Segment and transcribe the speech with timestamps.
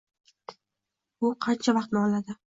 [1.21, 2.39] Bu qancha vaqtni oladi?